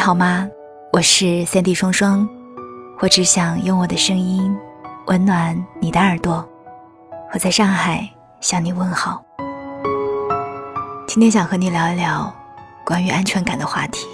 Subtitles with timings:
[0.00, 0.48] 你好吗？
[0.94, 2.26] 我是三 D 双双，
[3.00, 4.50] 我只想用我的声音
[5.08, 6.42] 温暖你的耳朵。
[7.34, 8.08] 我在上海
[8.40, 9.22] 向你问好。
[11.06, 12.34] 今天想和你聊一聊
[12.82, 14.06] 关于安全感的话题，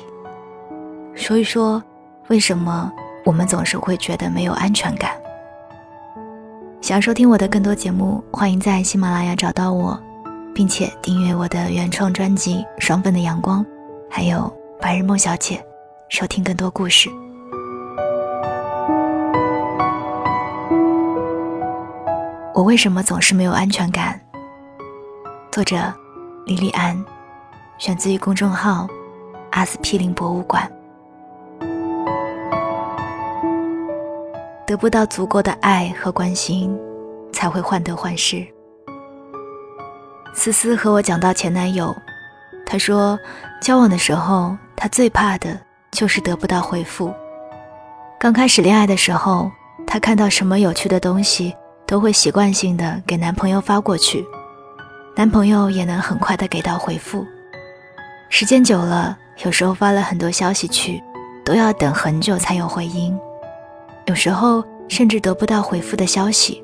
[1.14, 1.80] 说一说
[2.26, 2.92] 为什么
[3.24, 5.12] 我们总是会觉得没有安全感。
[6.80, 9.96] 想要收听我的更多节目，欢迎在喜马拉雅找到我，
[10.52, 13.64] 并且订阅我的原创专辑《双份的阳光》，
[14.10, 14.52] 还有。
[14.78, 15.64] 白日梦小姐，
[16.08, 17.10] 收听更多故事。
[22.54, 24.20] 我为什么总是没有安全感？
[25.50, 25.92] 作者：
[26.46, 27.04] 莉莉安，
[27.78, 28.86] 选自于公众号
[29.50, 30.70] “阿司匹林博物馆”。
[34.64, 36.78] 得不到足够的爱和关心，
[37.32, 38.46] 才会患得患失。
[40.32, 41.94] 思思和我讲到前男友，
[42.64, 43.18] 她说，
[43.60, 44.56] 交往的时候。
[44.78, 45.58] 她最怕的
[45.92, 47.12] 就是得不到回复。
[48.18, 49.50] 刚开始恋爱的时候，
[49.86, 51.54] 她看到什么有趣的东西，
[51.86, 54.26] 都会习惯性的给男朋友发过去，
[55.14, 57.26] 男朋友也能很快的给到回复。
[58.28, 61.02] 时间久了，有时候发了很多消息去，
[61.44, 63.16] 都要等很久才有回音，
[64.06, 66.62] 有时候甚至得不到回复的消息。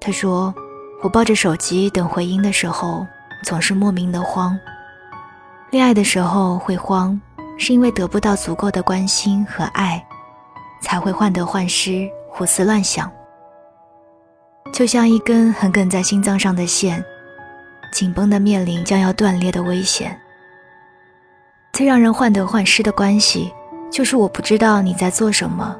[0.00, 0.54] 她说
[1.02, 3.06] ：“我抱着手机等回音的时候，
[3.42, 4.58] 总是莫名的慌。”
[5.70, 7.20] 恋爱的时候会慌，
[7.60, 10.02] 是因为得不到足够的关心和爱，
[10.80, 13.08] 才会患得患失、胡思乱想。
[14.72, 17.04] 就像一根横亘在心脏上的线，
[17.92, 20.18] 紧绷的面临将要断裂的危险。
[21.74, 23.52] 最让人患得患失的关系，
[23.92, 25.76] 就是我不知道你在做什么，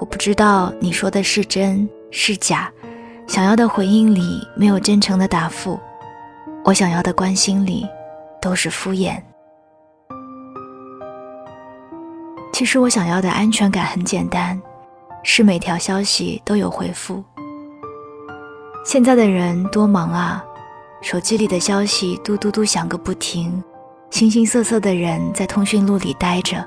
[0.00, 2.68] 我不知道你说的是真是假，
[3.28, 5.78] 想要的回应里没有真诚的答复，
[6.64, 7.86] 我想要的关心里。
[8.42, 9.22] 都是敷衍。
[12.52, 14.60] 其实我想要的安全感很简单，
[15.22, 17.24] 是每条消息都有回复。
[18.84, 20.44] 现在的人多忙啊，
[21.00, 23.62] 手机里的消息嘟嘟嘟响个不停，
[24.10, 26.62] 形形色色的人在通讯录里待着，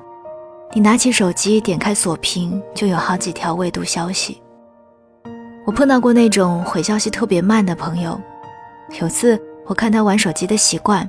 [0.74, 4.42] 你拿起手机点开锁屏，就有好几条未读消息。
[5.66, 8.20] 我碰到过那种回消息特别慢的朋友，
[9.00, 11.08] 有次我看他玩手机的习惯。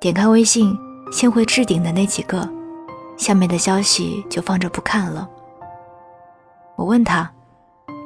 [0.00, 0.76] 点开微信，
[1.12, 2.48] 先回置顶的那几个，
[3.16, 5.28] 下面的消息就放着不看了。
[6.76, 7.30] 我问他：“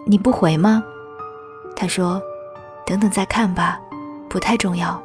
[0.07, 0.83] 你不回吗？”
[1.75, 2.21] 他说
[2.85, 3.81] ：“等等再看吧，
[4.29, 5.01] 不太重要。”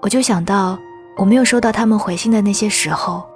[0.00, 0.78] 我就想到，
[1.16, 3.28] 我没有收到他们回信的那些时候，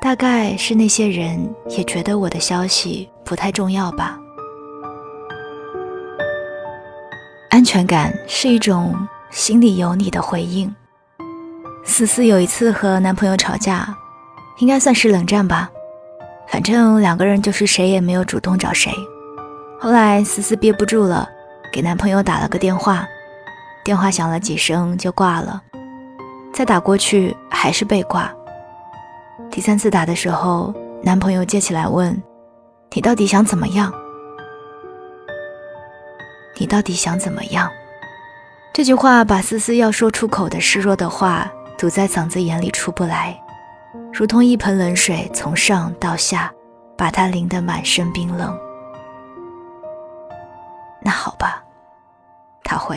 [0.00, 1.38] 大概是那些人
[1.68, 4.18] 也觉得我的消息不太重要吧。
[7.50, 8.96] 安全感是一种
[9.30, 10.74] 心里有你的回应。
[11.84, 13.96] 思思有一次和男朋友吵架，
[14.58, 15.70] 应该算是冷战吧。
[16.46, 18.92] 反正两个人就是谁也没有主动找谁。
[19.80, 21.28] 后来思思憋不住了，
[21.72, 23.06] 给男朋友打了个电话，
[23.84, 25.62] 电话响了几声就挂了，
[26.52, 28.32] 再打过去还是被挂。
[29.50, 30.72] 第三次打的时候，
[31.02, 32.22] 男朋友接起来问
[32.92, 33.92] ：“你到底想怎么样？
[36.58, 37.70] 你到底想怎么样？”
[38.72, 41.50] 这句话把思思要说出口的示弱的话。
[41.76, 43.36] 堵在嗓子眼里出不来，
[44.16, 46.48] 如同一盆冷水从上到下，
[46.96, 48.56] 把他淋得满身冰冷。
[51.02, 51.60] 那好吧，
[52.62, 52.96] 他回，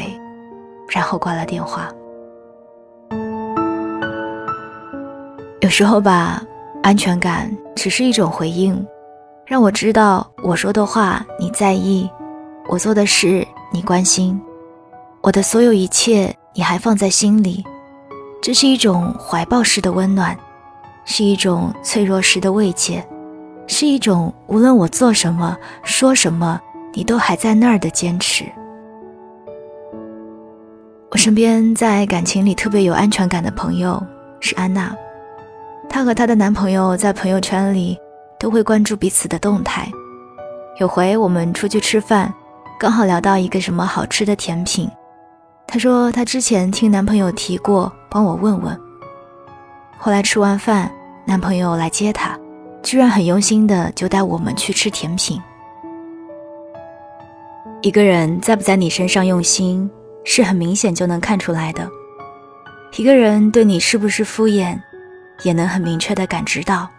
[0.88, 1.90] 然后挂了电话。
[5.62, 6.40] 有时候吧，
[6.84, 8.86] 安全感只是一种回应，
[9.44, 12.08] 让我知道我说的话你在意，
[12.70, 14.40] 我做的事你关心，
[15.22, 17.66] 我的所有一切你还放在心里。
[18.40, 20.38] 这是一种怀抱式的温暖，
[21.10, 23.04] 是一种脆弱时的慰藉，
[23.66, 26.60] 是一种无论我做什么、说什么，
[26.94, 28.44] 你都还在那儿的坚持。
[31.10, 34.06] 我身边在感情里特别有安全感的朋友
[34.42, 34.94] 是安娜，
[35.90, 37.98] 她和她的男朋友在朋友圈里
[38.38, 39.90] 都会关注彼此的动态。
[40.78, 42.32] 有回我们出去吃饭，
[42.78, 44.90] 刚好聊到一个什么好吃的甜品。
[45.66, 48.78] 她说她之前听男朋友提过，帮我问问。
[49.98, 50.92] 后来吃完饭，
[51.28, 52.40] 男朋友来接她，
[52.82, 55.42] 居然很用心的就带我们去吃甜品。
[57.82, 59.92] 一个人在不在你身上用心，
[60.24, 61.86] 是很明显就能看出来的。
[62.96, 64.80] 一个人对你是不是敷衍，
[65.44, 66.90] 也能很明确的感知到。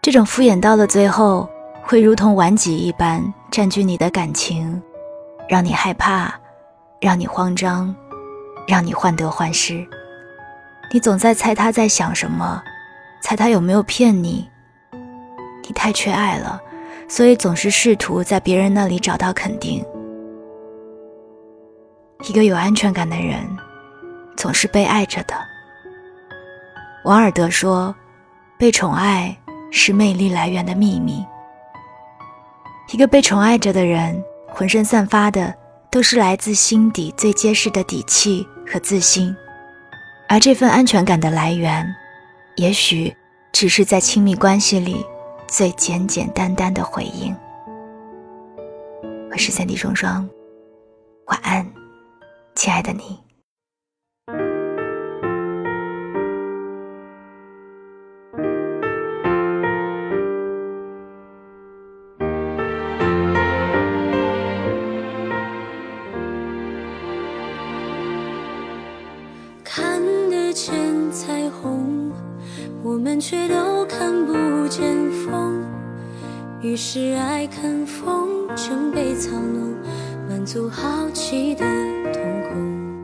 [0.00, 1.50] 这种敷衍到了最后，
[1.82, 3.20] 会如同顽疾一般
[3.50, 4.80] 占据你的感情，
[5.48, 6.32] 让你害怕。
[7.00, 7.94] 让你慌张，
[8.68, 9.82] 让你患得患失，
[10.92, 12.62] 你总在猜他在想什么，
[13.20, 14.48] 猜他有没有骗你。
[15.62, 16.60] 你太缺爱了，
[17.08, 19.84] 所以总是试图在别人那里找到肯定。
[22.28, 23.44] 一个有安全感的人，
[24.36, 25.34] 总是被爱着的。
[27.04, 27.94] 王尔德说
[28.58, 29.34] ：“被宠爱
[29.70, 31.24] 是魅力来源的秘密。”
[32.92, 35.54] 一个被宠爱着的人，浑身散发的
[35.90, 39.34] 都是来自心底最结实的底气和自信，
[40.28, 41.86] 而这份安全感的来源，
[42.60, 43.10] 也许
[43.52, 45.02] 只是在亲密关系里
[45.48, 47.34] 最简简单单的回应。
[49.30, 50.28] 我是三弟双双，
[51.28, 51.66] 晚安，
[52.54, 53.18] 亲爱的你。
[76.70, 79.74] 于是爱看风筝被操弄，
[80.28, 81.64] 满足好奇的
[82.12, 82.94] 瞳孔。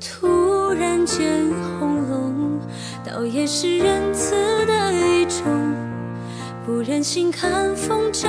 [0.00, 1.44] 突然间
[1.78, 2.58] 轰隆，
[3.04, 4.34] 倒也是仁慈
[4.64, 5.44] 的一种，
[6.64, 8.26] 不忍心看风筝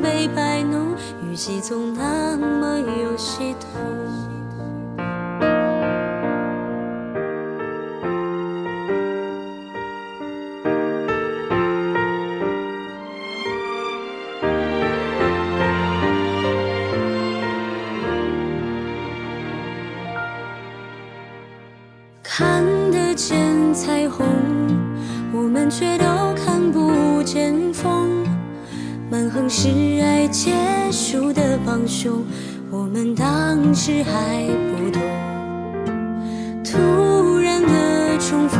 [0.00, 0.94] 被摆弄，
[1.28, 4.31] 语气总那么有系统。
[26.02, 28.26] 都看不见风。
[29.08, 29.68] 蛮横是
[30.02, 30.50] 爱结
[30.90, 32.24] 束的帮凶，
[32.70, 35.00] 我们当时还不懂。
[36.64, 38.58] 突然的重逢，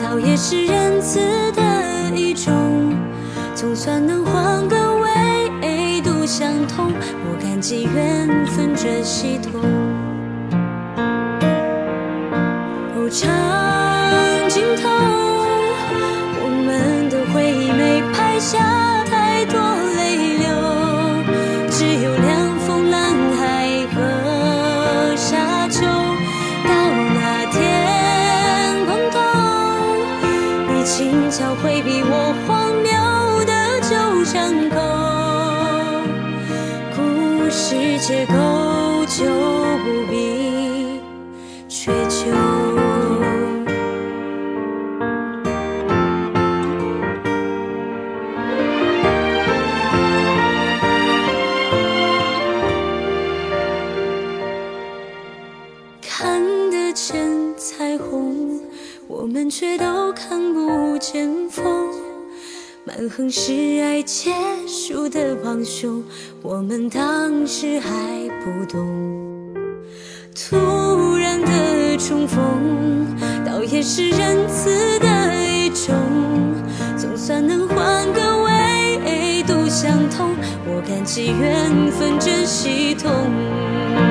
[0.00, 1.18] 倒也是仁慈
[1.52, 2.52] 的一种。
[3.54, 6.92] 总算能换个维度相通，
[7.24, 9.60] 我感激缘分这系统。
[38.08, 38.32] 结构
[39.04, 39.26] 就
[39.84, 40.98] 不必
[41.68, 42.32] 追究
[56.00, 56.40] 看
[56.70, 58.58] 得见彩虹
[59.06, 61.77] 我们却都看不见风。
[62.98, 64.32] 蛮横是爱结
[64.66, 66.02] 束的帮凶，
[66.42, 67.88] 我们当时还
[68.40, 68.84] 不懂。
[70.34, 73.06] 突然的重逢，
[73.46, 75.06] 倒也是仁慈的
[75.46, 75.94] 一种，
[76.96, 80.34] 总算能换个维度相通，
[80.66, 84.07] 我感激缘分这系统。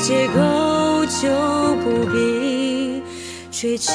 [0.00, 1.28] 结构就
[1.82, 3.02] 不必
[3.50, 3.92] 追求。